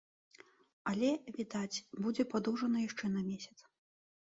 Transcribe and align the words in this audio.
Але, 0.91 1.09
відаць, 1.37 1.83
будзе 2.07 2.27
падоўжана 2.33 2.77
яшчэ 2.89 3.05
на 3.21 3.29
месяц. 3.31 3.57